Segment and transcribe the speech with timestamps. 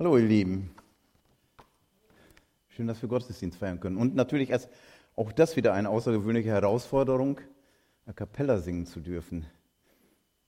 [0.00, 0.70] Hallo ihr Lieben.
[2.68, 3.98] Schön, dass wir Gottesdienst feiern können.
[3.98, 4.70] Und natürlich ist
[5.14, 7.38] auch das wieder eine außergewöhnliche Herausforderung,
[8.06, 9.44] a cappella singen zu dürfen.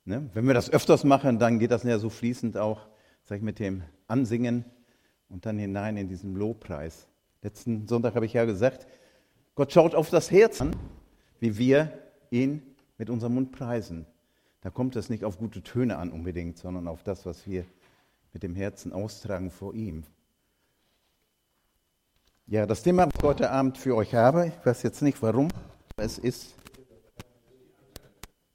[0.07, 0.31] Ne?
[0.33, 2.89] Wenn wir das öfters machen, dann geht das ja so fließend auch,
[3.25, 4.65] sag ich, mit dem Ansingen
[5.29, 7.07] und dann hinein in diesen Lobpreis.
[7.43, 8.87] Letzten Sonntag habe ich ja gesagt,
[9.55, 10.75] Gott schaut auf das Herz an,
[11.41, 11.93] wie wir
[12.31, 12.63] ihn
[12.97, 14.07] mit unserem Mund preisen.
[14.63, 17.67] Da kommt es nicht auf gute Töne an unbedingt, sondern auf das, was wir
[18.33, 20.05] mit dem Herzen austragen vor ihm.
[22.47, 25.49] Ja, das Thema, was ich heute Abend für euch habe, ich weiß jetzt nicht warum,
[25.97, 26.55] es ist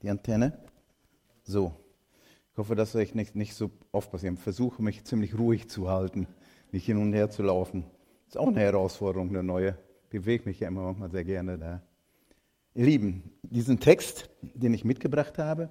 [0.02, 0.58] die Antenne.
[1.42, 1.72] So,
[2.52, 4.34] ich hoffe, dass euch nicht, nicht so oft passiert.
[4.34, 6.26] Ich versuche mich ziemlich ruhig zu halten,
[6.70, 7.84] nicht hin und her zu laufen.
[8.26, 9.78] Ist auch eine Herausforderung, eine neue.
[10.04, 11.82] Ich bewege mich ja immer manchmal sehr gerne da.
[12.74, 15.70] Ihr Lieben, diesen Text, den ich mitgebracht habe,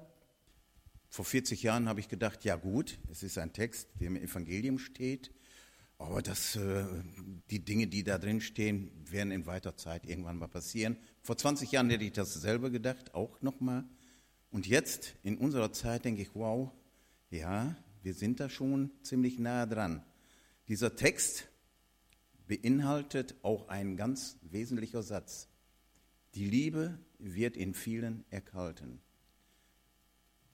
[1.10, 4.78] vor 40 Jahren habe ich gedacht, ja gut, es ist ein Text, der im Evangelium
[4.80, 5.32] steht,
[5.98, 6.86] aber das, äh,
[7.50, 10.98] die Dinge, die da drin stehen, werden in weiter Zeit irgendwann mal passieren.
[11.24, 13.84] Vor 20 Jahren hätte ich das selber gedacht, auch nochmal.
[14.52, 16.72] Und jetzt, in unserer Zeit, denke ich, wow,
[17.32, 20.04] ja, wir sind da schon ziemlich nah dran.
[20.68, 21.48] Dieser Text
[22.48, 25.50] beinhaltet auch einen ganz wesentlicher Satz.
[26.36, 29.02] Die Liebe wird in vielen erkalten.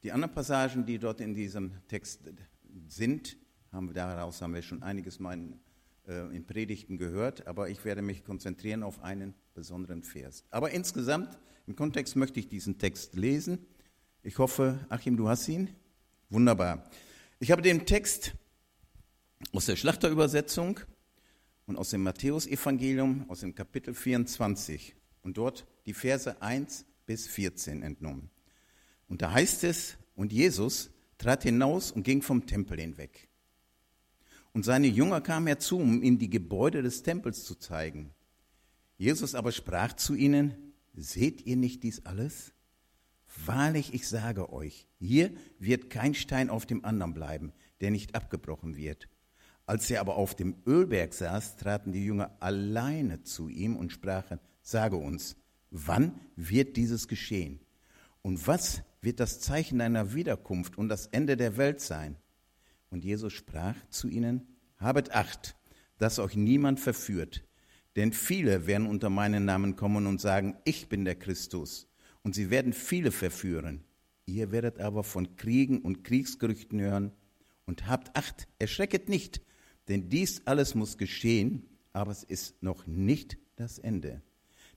[0.04, 2.30] Die anderen Passagen, die dort in diesem Text
[2.90, 3.38] sind,
[3.72, 5.60] haben wir, daraus haben wir schon einiges mal in,
[6.08, 10.44] äh, in Predigten gehört, aber ich werde mich konzentrieren auf einen besonderen Vers.
[10.50, 13.66] Aber insgesamt, im Kontext möchte ich diesen Text lesen.
[14.24, 15.70] Ich hoffe, Achim, du hast ihn.
[16.30, 16.90] Wunderbar.
[17.40, 18.34] Ich habe den Text
[19.54, 20.82] aus der Schlachterübersetzung
[21.66, 27.84] und aus dem Matthäusevangelium, aus dem Kapitel 24 und dort die Verse 1 bis 14
[27.84, 28.30] entnommen.
[29.08, 33.30] Und da heißt es, und Jesus trat hinaus und ging vom Tempel hinweg.
[34.54, 38.12] Und seine Jünger kamen herzu, um ihm die Gebäude des Tempels zu zeigen.
[38.98, 42.54] Jesus aber sprach zu ihnen, seht ihr nicht dies alles?
[43.46, 48.78] Wahrlich, ich sage euch, hier wird kein Stein auf dem anderen bleiben, der nicht abgebrochen
[48.78, 49.10] wird.
[49.66, 54.40] Als er aber auf dem Ölberg saß, traten die Jünger alleine zu ihm und sprachen,
[54.62, 55.36] sage uns,
[55.72, 57.60] wann wird dieses geschehen?
[58.22, 62.16] Und was wird das Zeichen deiner Wiederkunft und das Ende der Welt sein?
[62.90, 64.48] Und Jesus sprach zu ihnen,
[64.78, 65.56] Habet Acht,
[65.98, 67.44] dass euch niemand verführt,
[67.96, 71.88] denn viele werden unter meinen Namen kommen und sagen, ich bin der Christus.
[72.24, 73.84] Und sie werden viele verführen.
[74.26, 77.12] Ihr werdet aber von Kriegen und Kriegsgerüchten hören.
[77.66, 79.42] Und habt Acht, erschrecket nicht,
[79.88, 84.22] denn dies alles muss geschehen, aber es ist noch nicht das Ende.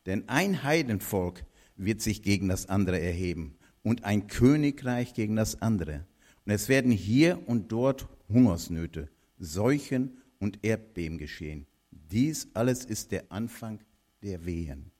[0.04, 1.44] Denn ein Heidenvolk
[1.76, 6.04] wird sich gegen das andere erheben und ein Königreich gegen das andere.
[6.44, 9.08] Und es werden hier und dort Hungersnöte,
[9.38, 11.68] Seuchen und Erdbeben geschehen.
[11.92, 13.78] Dies alles ist der Anfang
[14.24, 14.90] der Wehen.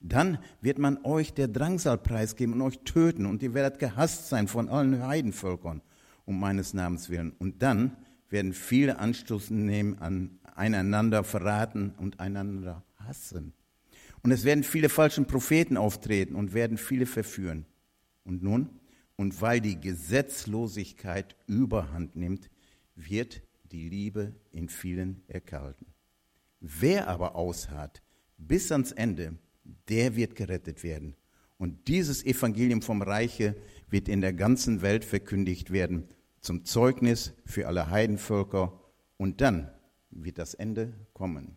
[0.00, 4.48] Dann wird man euch der Drangsal preisgeben und euch töten und ihr werdet gehasst sein
[4.48, 5.80] von allen Heidenvölkern
[6.24, 7.30] um meines Namens willen.
[7.38, 7.96] Und dann
[8.28, 13.52] werden viele Anstoß nehmen an einander verraten und einander hassen.
[14.24, 17.66] Und es werden viele falsche Propheten auftreten und werden viele verführen.
[18.26, 18.68] Und nun,
[19.16, 22.50] und weil die Gesetzlosigkeit überhand nimmt,
[22.96, 25.86] wird die Liebe in vielen erkalten.
[26.60, 28.02] Wer aber ausharrt
[28.36, 29.38] bis ans Ende,
[29.88, 31.14] der wird gerettet werden.
[31.58, 33.56] Und dieses Evangelium vom Reiche
[33.88, 36.08] wird in der ganzen Welt verkündigt werden,
[36.40, 38.78] zum Zeugnis für alle Heidenvölker.
[39.16, 39.70] Und dann
[40.10, 41.56] wird das Ende kommen.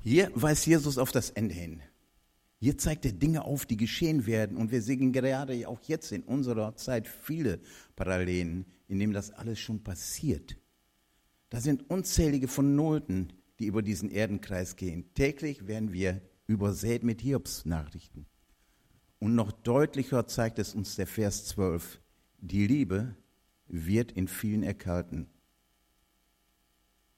[0.00, 1.82] Hier weist Jesus auf das Ende hin.
[2.64, 4.56] Hier zeigt er Dinge auf, die geschehen werden.
[4.56, 7.60] Und wir sehen gerade auch jetzt in unserer Zeit viele
[7.94, 10.56] Parallelen, in denen das alles schon passiert.
[11.50, 15.12] Da sind unzählige von Noten, die über diesen Erdenkreis gehen.
[15.12, 18.24] Täglich werden wir übersät mit Hiobs-Nachrichten.
[19.18, 22.00] Und noch deutlicher zeigt es uns der Vers 12.
[22.38, 23.14] Die Liebe
[23.68, 25.26] wird in vielen erkalten.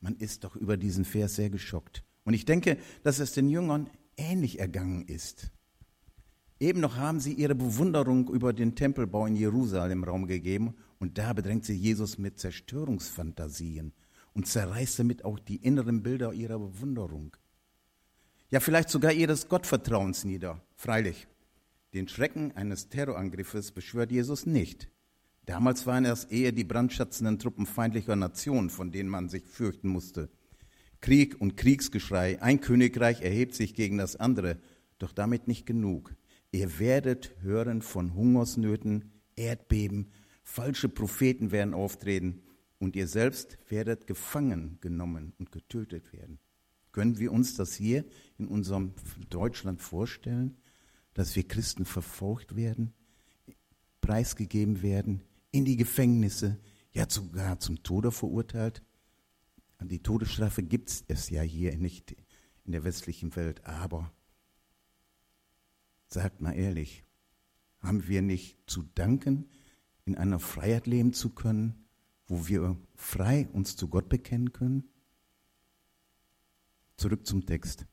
[0.00, 2.02] Man ist doch über diesen Vers sehr geschockt.
[2.24, 5.50] Und ich denke, dass es den Jüngern ähnlich ergangen ist.
[6.58, 11.32] Eben noch haben sie ihre Bewunderung über den Tempelbau in Jerusalem Raum gegeben und da
[11.34, 13.92] bedrängt sie Jesus mit Zerstörungsfantasien
[14.32, 17.36] und zerreißt damit auch die inneren Bilder ihrer Bewunderung.
[18.48, 20.62] Ja, vielleicht sogar ihres Gottvertrauens nieder.
[20.76, 21.26] Freilich,
[21.92, 24.88] den Schrecken eines Terrorangriffes beschwört Jesus nicht.
[25.46, 30.30] Damals waren es eher die brandschatzenden Truppen feindlicher Nationen, von denen man sich fürchten musste.
[31.00, 34.58] Krieg und Kriegsgeschrei, ein Königreich erhebt sich gegen das andere,
[34.98, 36.14] doch damit nicht genug.
[36.52, 40.10] Ihr werdet hören von Hungersnöten, Erdbeben,
[40.42, 42.42] falsche Propheten werden auftreten
[42.78, 46.38] und ihr selbst werdet gefangen genommen und getötet werden.
[46.92, 48.04] Können wir uns das hier
[48.38, 48.94] in unserem
[49.28, 50.56] Deutschland vorstellen,
[51.12, 52.94] dass wir Christen verfolgt werden,
[54.00, 56.58] preisgegeben werden, in die Gefängnisse,
[56.92, 58.82] ja sogar zum Tode verurteilt?
[59.82, 62.16] Die Todesstrafe gibt es ja hier nicht
[62.64, 64.12] in der westlichen Welt, aber
[66.08, 67.04] sagt mal ehrlich,
[67.80, 69.48] haben wir nicht zu danken,
[70.04, 71.86] in einer Freiheit leben zu können,
[72.26, 74.84] wo wir frei uns zu Gott bekennen können?
[76.96, 77.86] Zurück zum Text.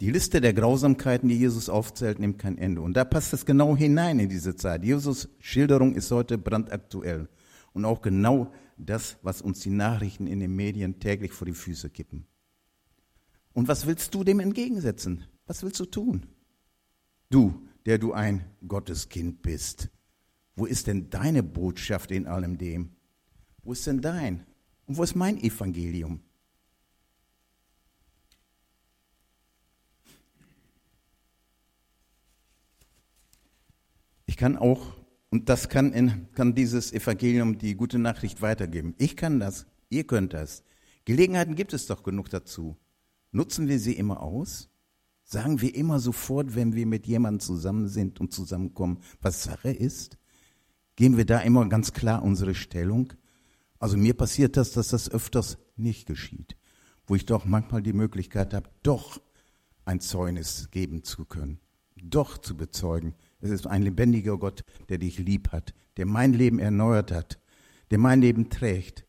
[0.00, 2.80] Die Liste der Grausamkeiten, die Jesus aufzählt, nimmt kein Ende.
[2.80, 4.82] Und da passt es genau hinein in diese Zeit.
[4.82, 7.28] Jesus Schilderung ist heute brandaktuell.
[7.72, 8.52] Und auch genau
[8.86, 12.26] das, was uns die Nachrichten in den Medien täglich vor die Füße kippen.
[13.52, 15.24] Und was willst du dem entgegensetzen?
[15.46, 16.26] Was willst du tun?
[17.30, 19.90] Du, der du ein Gotteskind bist.
[20.54, 22.92] Wo ist denn deine Botschaft in allem dem?
[23.62, 24.46] Wo ist denn dein?
[24.86, 26.20] Und wo ist mein Evangelium?
[34.26, 34.94] Ich kann auch,
[35.32, 38.94] und das kann, in, kann dieses Evangelium die gute Nachricht weitergeben.
[38.98, 40.62] Ich kann das, ihr könnt das.
[41.06, 42.76] Gelegenheiten gibt es doch genug dazu.
[43.30, 44.68] Nutzen wir sie immer aus?
[45.24, 50.18] Sagen wir immer sofort, wenn wir mit jemandem zusammen sind und zusammenkommen, was Sache ist?
[50.96, 53.14] Geben wir da immer ganz klar unsere Stellung?
[53.78, 56.58] Also mir passiert das, dass das öfters nicht geschieht,
[57.06, 59.18] wo ich doch manchmal die Möglichkeit habe, doch
[59.86, 61.58] ein Zeugnis geben zu können,
[61.96, 63.14] doch zu bezeugen.
[63.42, 67.40] Es ist ein lebendiger Gott, der dich lieb hat, der mein Leben erneuert hat,
[67.90, 69.04] der mein Leben trägt,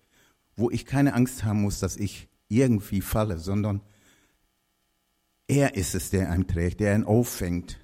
[0.55, 3.81] wo ich keine Angst haben muss, dass ich irgendwie falle, sondern
[5.47, 7.79] er ist es, der einen trägt, der einen auffängt,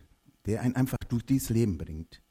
[0.47, 2.21] der einen einfach durch dieses Leben bringt.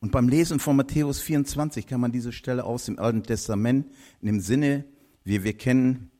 [0.00, 4.26] Und beim Lesen von Matthäus 24 kann man diese Stelle aus dem Alten Testament in
[4.26, 4.84] dem Sinne,
[5.24, 6.12] wie wir kennen,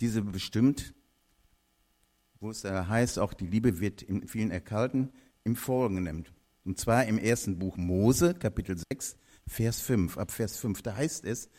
[0.00, 0.94] diese bestimmt,
[2.38, 5.10] wo es heißt, auch die Liebe wird in vielen erkalten,
[5.42, 6.26] im Folgenden.
[6.64, 9.16] Und zwar im ersten Buch Mose, Kapitel 6,
[9.46, 10.16] Vers 5.
[10.16, 11.50] Ab Vers 5, da heißt es,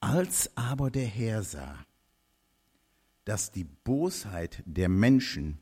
[0.00, 1.78] als aber der Herr sah,
[3.24, 5.58] dass die Bosheit der Menschen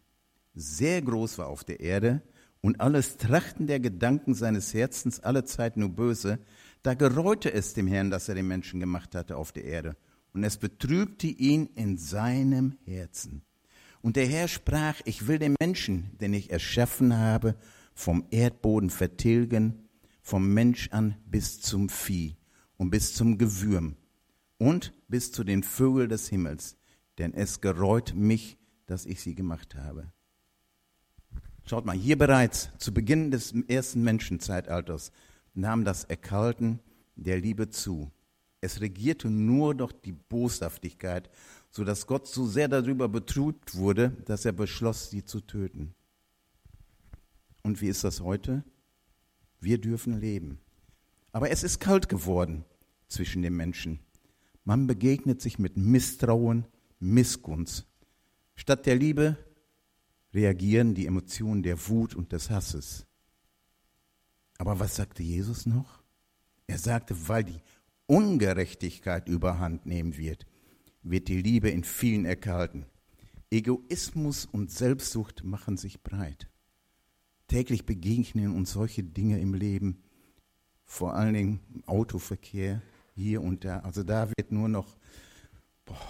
[0.54, 2.22] sehr groß war auf der Erde
[2.60, 6.38] und alles Trachten der Gedanken seines Herzens alle Zeit nur böse,
[6.82, 9.96] da gereute es dem Herrn, dass er den Menschen gemacht hatte auf der Erde.
[10.34, 13.42] Und es betrübte ihn in seinem Herzen.
[14.00, 17.54] Und der Herr sprach, ich will den Menschen, den ich erschaffen habe,
[17.94, 19.88] vom Erdboden vertilgen,
[20.22, 22.36] vom Mensch an bis zum Vieh
[22.76, 23.96] und bis zum Gewürm
[24.58, 26.76] und bis zu den Vögeln des Himmels,
[27.18, 30.12] denn es gereut mich, dass ich sie gemacht habe.
[31.64, 35.12] Schaut mal, hier bereits zu Beginn des ersten Menschenzeitalters
[35.54, 36.80] nahm das Erkalten
[37.14, 38.10] der Liebe zu.
[38.60, 41.30] Es regierte nur noch die Boshaftigkeit,
[41.70, 45.94] so dass Gott so sehr darüber betrübt wurde, dass er beschloss, sie zu töten.
[47.62, 48.64] Und wie ist das heute?
[49.60, 50.60] Wir dürfen leben.
[51.30, 52.64] Aber es ist kalt geworden
[53.08, 54.00] zwischen den Menschen.
[54.64, 56.66] Man begegnet sich mit Misstrauen,
[56.98, 57.86] Missgunst.
[58.54, 59.36] Statt der Liebe
[60.34, 63.06] reagieren die Emotionen der Wut und des Hasses.
[64.58, 66.02] Aber was sagte Jesus noch?
[66.66, 67.60] Er sagte, weil die
[68.06, 70.46] Ungerechtigkeit überhand nehmen wird,
[71.02, 72.86] wird die Liebe in vielen erkalten.
[73.50, 76.48] Egoismus und Selbstsucht machen sich breit.
[77.52, 80.02] Täglich begegnen uns solche Dinge im Leben,
[80.86, 82.80] vor allen Dingen Autoverkehr,
[83.14, 83.80] hier und da.
[83.80, 84.96] Also da wird nur noch,
[85.84, 86.00] boah,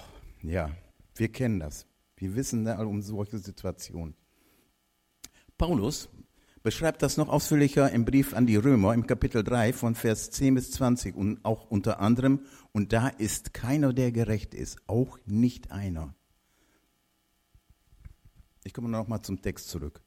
[0.40, 0.70] ja,
[1.16, 1.88] wir kennen das.
[2.16, 4.14] Wir wissen da um solche Situationen.
[5.58, 6.08] Paulus
[6.62, 10.54] beschreibt das noch ausführlicher im Brief an die Römer im Kapitel 3 von Vers 10
[10.54, 15.72] bis 20 und auch unter anderem, und da ist keiner, der gerecht ist, auch nicht
[15.72, 16.14] einer.
[18.62, 20.04] Ich komme noch mal zum Text zurück.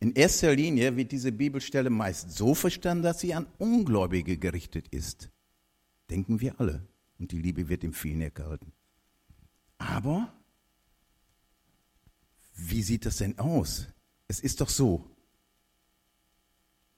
[0.00, 5.30] In erster Linie wird diese Bibelstelle meist so verstanden, dass sie an Ungläubige gerichtet ist.
[6.08, 6.86] Denken wir alle.
[7.18, 8.72] Und die Liebe wird im vielen erkalten.
[9.78, 10.32] Aber
[12.54, 13.88] wie sieht das denn aus?
[14.28, 15.10] Es ist doch so.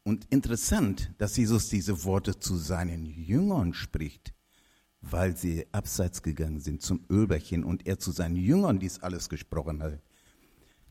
[0.03, 4.35] Und interessant, dass Jesus diese Worte zu seinen Jüngern spricht,
[5.01, 9.83] weil sie abseits gegangen sind zum Ölbächen und er zu seinen Jüngern dies alles gesprochen
[9.83, 10.01] hat.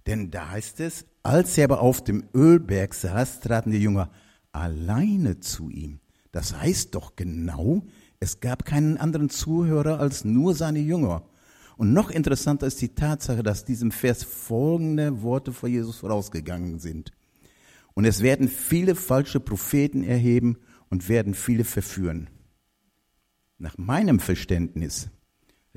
[0.07, 4.11] Denn da heißt es, als er aber auf dem Ölberg saß, traten die Jünger
[4.51, 5.99] alleine zu ihm.
[6.31, 7.83] Das heißt doch genau,
[8.19, 11.23] es gab keinen anderen Zuhörer als nur seine Jünger.
[11.77, 17.11] Und noch interessanter ist die Tatsache, dass diesem Vers folgende Worte vor Jesus vorausgegangen sind.
[17.93, 20.57] Und es werden viele falsche Propheten erheben
[20.89, 22.29] und werden viele verführen.
[23.57, 25.09] Nach meinem Verständnis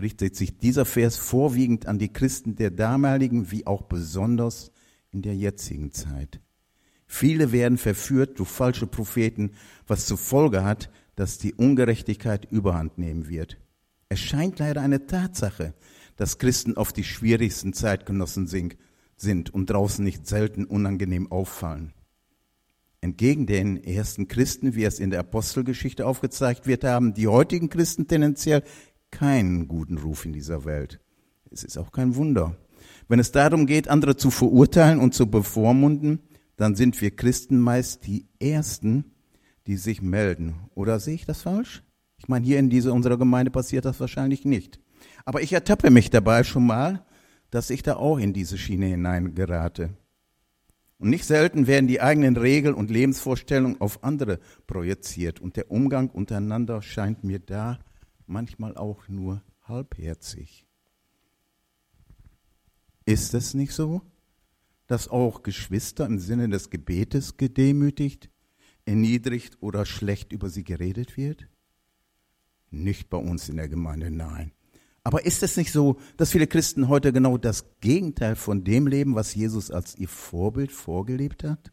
[0.00, 4.72] richtet sich dieser Vers vorwiegend an die Christen der damaligen wie auch besonders
[5.10, 6.40] in der jetzigen Zeit.
[7.06, 9.52] Viele werden verführt durch falsche Propheten,
[9.86, 13.58] was zur Folge hat, dass die Ungerechtigkeit überhand nehmen wird.
[14.08, 15.74] Es scheint leider eine Tatsache,
[16.16, 21.92] dass Christen oft die schwierigsten Zeitgenossen sind und draußen nicht selten unangenehm auffallen.
[23.02, 28.06] Entgegen den ersten Christen, wie es in der Apostelgeschichte aufgezeigt wird, haben die heutigen Christen
[28.06, 28.62] tendenziell
[29.12, 30.98] keinen guten Ruf in dieser Welt.
[31.52, 32.56] Es ist auch kein Wunder.
[33.06, 36.20] Wenn es darum geht, andere zu verurteilen und zu bevormunden,
[36.56, 39.12] dann sind wir Christen meist die Ersten,
[39.66, 40.54] die sich melden.
[40.74, 41.84] Oder sehe ich das falsch?
[42.18, 44.80] Ich meine, hier in dieser unserer Gemeinde passiert das wahrscheinlich nicht.
[45.24, 47.04] Aber ich ertappe mich dabei schon mal,
[47.50, 49.90] dass ich da auch in diese Schiene hineingerate.
[50.98, 54.38] Und nicht selten werden die eigenen Regeln und Lebensvorstellungen auf andere
[54.68, 57.80] projiziert und der Umgang untereinander scheint mir da
[58.26, 60.66] manchmal auch nur halbherzig.
[63.04, 64.02] Ist es nicht so,
[64.86, 68.30] dass auch Geschwister im Sinne des Gebetes gedemütigt,
[68.84, 71.48] erniedrigt oder schlecht über sie geredet wird?
[72.70, 74.52] Nicht bei uns in der Gemeinde, nein.
[75.04, 79.14] Aber ist es nicht so, dass viele Christen heute genau das Gegenteil von dem leben,
[79.14, 81.72] was Jesus als ihr Vorbild vorgelebt hat?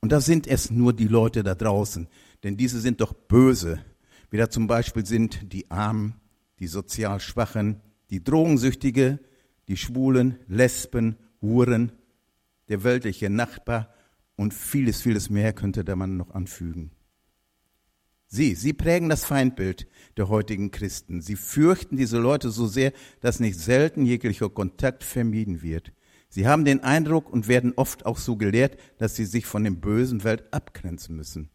[0.00, 2.06] Und da sind es nur die Leute da draußen,
[2.44, 3.84] denn diese sind doch böse,
[4.30, 6.14] wie da zum Beispiel sind die Armen,
[6.58, 7.80] die sozial Schwachen,
[8.10, 9.20] die Drogensüchtige,
[9.68, 11.92] die Schwulen, Lesben, Huren,
[12.68, 13.94] der weltliche Nachbar
[14.36, 16.92] und vieles, vieles mehr könnte der Mann noch anfügen.
[18.30, 21.22] Sie, sie prägen das Feindbild der heutigen Christen.
[21.22, 25.92] Sie fürchten diese Leute so sehr, dass nicht selten jeglicher Kontakt vermieden wird.
[26.28, 29.80] Sie haben den Eindruck und werden oft auch so gelehrt, dass sie sich von dem
[29.80, 31.48] bösen Welt abgrenzen müssen.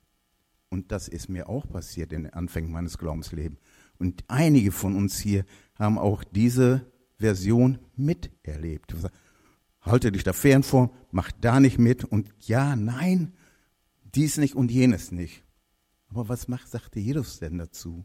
[0.73, 3.59] Und das ist mir auch passiert in den Anfängen meines Glaubenslebens.
[3.99, 8.95] Und einige von uns hier haben auch diese Version miterlebt.
[9.81, 13.33] Halte dich da fern vor, mach da nicht mit und ja, nein,
[14.15, 15.43] dies nicht und jenes nicht.
[16.09, 18.03] Aber was macht, sagte Jesus denn dazu?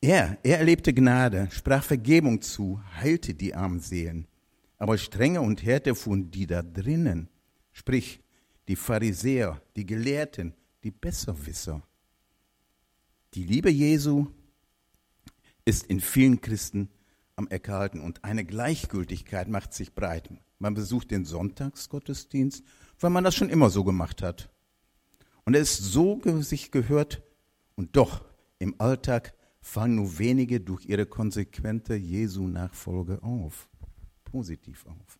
[0.00, 4.26] Er, er erlebte Gnade, sprach Vergebung zu, heilte die armen Seelen.
[4.78, 7.28] Aber strenge und Härte fuhren die da drinnen,
[7.70, 8.25] sprich
[8.68, 11.82] die Pharisäer, die Gelehrten, die Besserwisser.
[13.34, 14.26] Die Liebe Jesu
[15.64, 16.90] ist in vielen Christen
[17.36, 20.30] am Erkalten und eine Gleichgültigkeit macht sich breit.
[20.58, 22.64] Man besucht den Sonntagsgottesdienst,
[22.98, 24.48] weil man das schon immer so gemacht hat.
[25.44, 27.22] Und es ist so sich gehört
[27.74, 28.24] und doch
[28.58, 33.68] im Alltag fallen nur wenige durch ihre konsequente Jesu-Nachfolge auf,
[34.24, 35.18] positiv auf.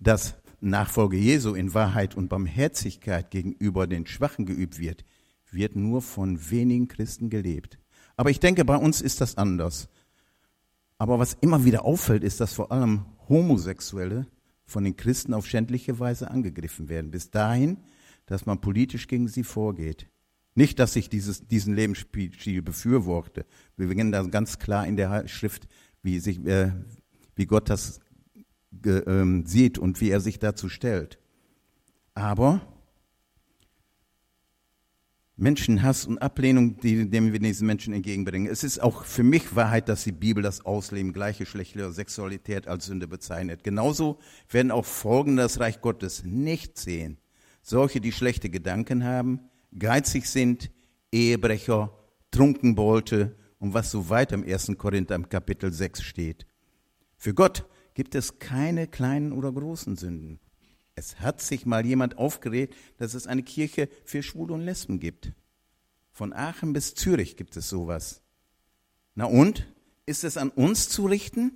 [0.00, 5.04] Dass Nachfolge Jesu in Wahrheit und Barmherzigkeit gegenüber den Schwachen geübt wird,
[5.50, 7.78] wird nur von wenigen Christen gelebt.
[8.16, 9.88] Aber ich denke, bei uns ist das anders.
[10.98, 14.26] Aber was immer wieder auffällt, ist, dass vor allem Homosexuelle
[14.66, 17.10] von den Christen auf schändliche Weise angegriffen werden.
[17.10, 17.78] Bis dahin,
[18.26, 20.08] dass man politisch gegen sie vorgeht.
[20.58, 23.46] Nicht, dass ich dieses, diesen Lebensstil befürworte.
[23.76, 25.68] Wir beginnen da ganz klar in der Schrift,
[26.02, 26.72] wie, sich, äh,
[27.36, 28.00] wie Gott das
[28.84, 31.20] äh, sieht und wie er sich dazu stellt.
[32.12, 32.60] Aber
[35.36, 38.50] Menschenhass und Ablehnung, die, dem wir diesen Menschen entgegenbringen.
[38.50, 43.06] Es ist auch für mich Wahrheit, dass die Bibel das Ausleben gleichgeschlechtlicher Sexualität als Sünde
[43.06, 43.62] bezeichnet.
[43.62, 44.18] Genauso
[44.50, 47.18] werden auch Folgen das Reich Gottes nicht sehen.
[47.62, 50.70] Solche, die schlechte Gedanken haben, geizig sind,
[51.12, 51.92] Ehebrecher,
[52.30, 54.72] Trunkenbolte und was so weiter im 1.
[54.78, 56.46] Korinther im Kapitel 6 steht.
[57.16, 60.38] Für Gott gibt es keine kleinen oder großen Sünden.
[60.94, 65.32] Es hat sich mal jemand aufgeregt, dass es eine Kirche für Schwule und Lesben gibt.
[66.10, 68.22] Von Aachen bis Zürich gibt es sowas.
[69.14, 69.66] Na und?
[70.06, 71.52] Ist es an uns zu richten?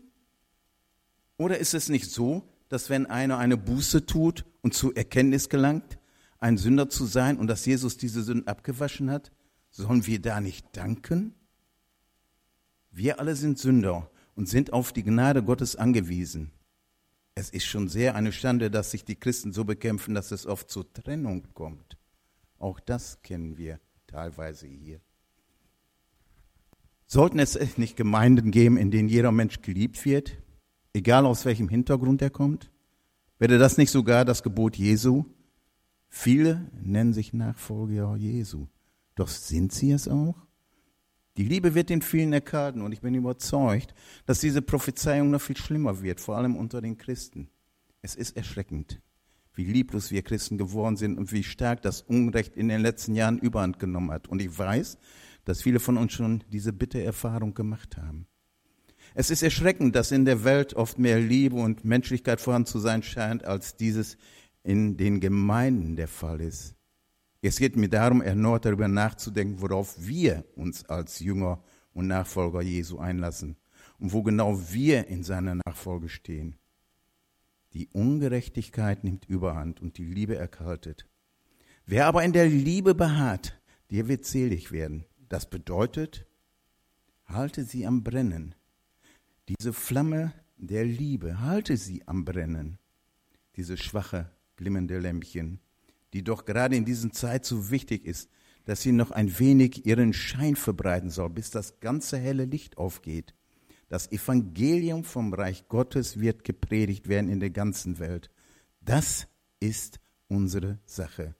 [1.38, 5.98] Oder ist es nicht so, dass wenn einer eine Buße tut und zur Erkenntnis gelangt,
[6.42, 9.30] ein Sünder zu sein und dass Jesus diese Sünden abgewaschen hat,
[9.70, 11.34] sollen wir da nicht danken?
[12.90, 16.50] Wir alle sind Sünder und sind auf die Gnade Gottes angewiesen.
[17.34, 20.68] Es ist schon sehr eine Schande, dass sich die Christen so bekämpfen, dass es oft
[20.68, 21.96] zur Trennung kommt.
[22.58, 25.00] Auch das kennen wir teilweise hier.
[27.06, 30.36] Sollten es nicht Gemeinden geben, in denen jeder Mensch geliebt wird,
[30.92, 32.70] egal aus welchem Hintergrund er kommt?
[33.38, 35.24] Wäre das nicht sogar das Gebot Jesu?
[36.14, 38.66] Viele nennen sich Nachfolger Jesu.
[39.14, 40.36] Doch sind sie es auch?
[41.38, 43.94] Die Liebe wird den vielen erkalten und ich bin überzeugt,
[44.26, 47.48] dass diese Prophezeiung noch viel schlimmer wird, vor allem unter den Christen.
[48.02, 49.00] Es ist erschreckend,
[49.54, 53.38] wie lieblos wir Christen geworden sind und wie stark das Unrecht in den letzten Jahren
[53.38, 54.28] überhand genommen hat.
[54.28, 54.98] Und ich weiß,
[55.46, 58.26] dass viele von uns schon diese bittere Erfahrung gemacht haben.
[59.14, 63.02] Es ist erschreckend, dass in der Welt oft mehr Liebe und Menschlichkeit vorhanden zu sein
[63.02, 64.18] scheint, als dieses
[64.62, 66.74] in den Gemeinden der Fall ist.
[67.40, 72.98] Es geht mir darum, erneut darüber nachzudenken, worauf wir uns als Jünger und Nachfolger Jesu
[72.98, 73.56] einlassen
[73.98, 76.56] und wo genau wir in seiner Nachfolge stehen.
[77.72, 81.08] Die Ungerechtigkeit nimmt überhand und die Liebe erkaltet.
[81.86, 85.04] Wer aber in der Liebe beharrt, der wird selig werden.
[85.28, 86.26] Das bedeutet,
[87.24, 88.54] halte sie am Brennen.
[89.48, 92.78] Diese Flamme der Liebe, halte sie am Brennen.
[93.56, 94.30] Diese schwache,
[94.62, 95.58] glimmende Lämpchen,
[96.12, 98.30] die doch gerade in dieser Zeit so wichtig ist,
[98.64, 103.34] dass sie noch ein wenig ihren Schein verbreiten soll, bis das ganze helle Licht aufgeht.
[103.88, 108.30] Das Evangelium vom Reich Gottes wird gepredigt werden in der ganzen Welt.
[108.80, 109.26] Das
[109.58, 111.34] ist unsere Sache.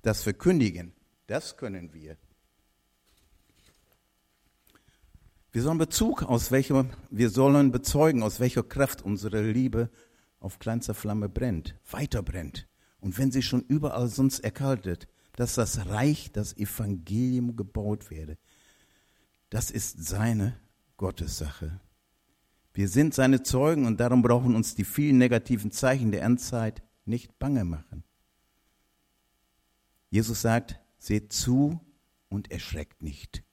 [0.00, 0.94] Das Verkündigen,
[1.26, 2.16] das können wir.
[5.52, 9.90] Wir sollen Bezug aus welcher, wir sollen bezeugen, aus welcher Kraft unsere Liebe
[10.44, 12.68] auf kleinster Flamme brennt, weiter brennt.
[13.00, 18.38] Und wenn sie schon überall sonst erkaltet, dass das Reich, das Evangelium gebaut werde.
[19.50, 20.58] Das ist seine
[20.96, 21.80] Gottessache.
[22.72, 27.38] Wir sind seine Zeugen und darum brauchen uns die vielen negativen Zeichen der Endzeit nicht
[27.38, 28.04] bange machen.
[30.10, 31.80] Jesus sagt, seht zu
[32.28, 33.43] und erschreckt nicht.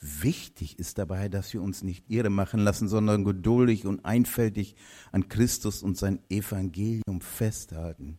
[0.00, 4.76] Wichtig ist dabei, dass wir uns nicht irre machen lassen, sondern geduldig und einfältig
[5.12, 8.18] an Christus und sein Evangelium festhalten.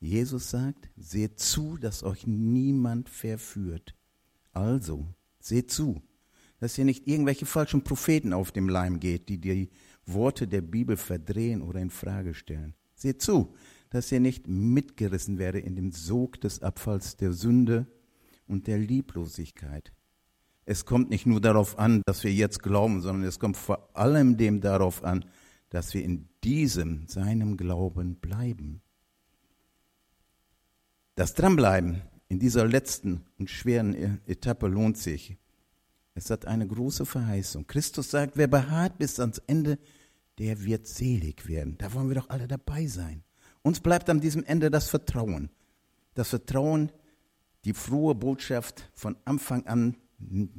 [0.00, 3.94] Jesus sagt, seht zu, dass euch niemand verführt.
[4.52, 5.06] Also,
[5.40, 6.02] seht zu
[6.62, 9.68] dass hier nicht irgendwelche falschen Propheten auf dem Leim geht, die die
[10.06, 12.74] Worte der Bibel verdrehen oder in Frage stellen.
[12.94, 13.56] Seht zu,
[13.90, 17.88] dass ihr nicht mitgerissen werde in dem Sog des Abfalls der Sünde
[18.46, 19.92] und der Lieblosigkeit.
[20.64, 24.36] Es kommt nicht nur darauf an, dass wir jetzt glauben, sondern es kommt vor allem
[24.36, 25.24] dem darauf an,
[25.70, 28.82] dass wir in diesem, seinem Glauben bleiben.
[31.14, 35.36] Das Dranbleiben in dieser letzten und schweren Etappe lohnt sich.
[36.14, 37.66] Es hat eine große Verheißung.
[37.66, 39.78] Christus sagt, wer beharrt bis ans Ende,
[40.38, 41.76] der wird selig werden.
[41.78, 43.22] Da wollen wir doch alle dabei sein.
[43.62, 45.50] Uns bleibt an diesem Ende das Vertrauen.
[46.14, 46.92] Das Vertrauen,
[47.64, 49.96] die frohe Botschaft von Anfang an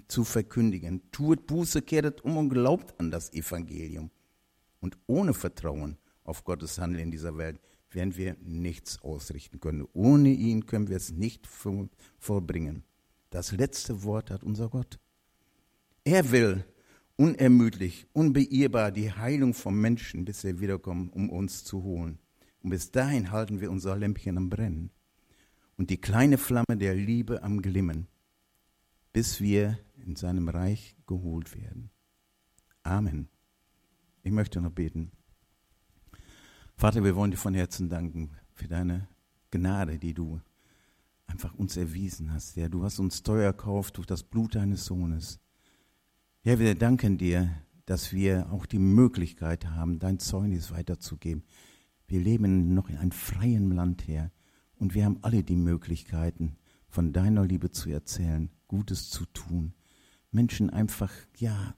[0.08, 1.02] zu verkündigen.
[1.12, 4.12] Tuet Buße, kehret um und glaubt an das Evangelium.
[4.80, 7.60] Und ohne Vertrauen auf Gottes Handeln in dieser Welt
[7.92, 9.88] werden wir nichts ausrichten können.
[9.94, 12.84] Ohne ihn können wir es nicht vollbringen.
[13.30, 15.00] Das letzte Wort hat unser Gott.
[16.04, 16.66] Er will
[17.16, 22.20] unermüdlich, unbeirrbar die Heilung vom Menschen, bis er wiederkommt, um uns zu holen.
[22.62, 24.92] Und bis dahin halten wir unser Lämpchen am Brennen
[25.78, 28.08] und die kleine Flamme der Liebe am Glimmen,
[29.14, 31.92] bis wir in seinem Reich geholt werden.
[32.82, 33.30] Amen.
[34.24, 35.12] Ich möchte noch beten.
[36.76, 39.08] Vater, wir wollen dir von Herzen danken für deine
[39.52, 40.42] Gnade, die du
[41.28, 42.56] einfach uns erwiesen hast.
[42.56, 45.40] Ja, du hast uns teuer erkauft durch das Blut deines Sohnes.
[46.42, 47.50] Herr, wir danken dir,
[47.86, 51.44] dass wir auch die Möglichkeit haben, dein Zeugnis weiterzugeben.
[52.08, 54.32] Wir leben noch in einem freien Land, Herr,
[54.76, 56.58] und wir haben alle die Möglichkeiten,
[56.94, 59.74] von deiner Liebe zu erzählen, Gutes zu tun,
[60.32, 61.76] Menschen einfach, ja,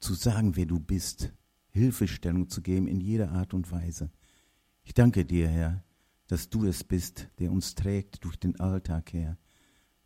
[0.00, 1.32] zu sagen, wer du bist,
[1.70, 4.10] Hilfestellung zu geben in jeder Art und Weise.
[4.82, 5.84] Ich danke dir, Herr,
[6.26, 9.38] dass du es bist, der uns trägt durch den Alltag, Herr.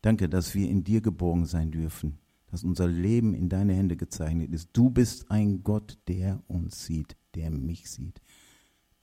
[0.00, 2.18] Danke, dass wir in dir geborgen sein dürfen
[2.52, 4.68] dass unser Leben in deine Hände gezeichnet ist.
[4.74, 8.20] Du bist ein Gott, der uns sieht, der mich sieht.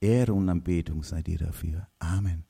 [0.00, 1.88] Ehre und Anbetung sei dir dafür.
[1.98, 2.49] Amen.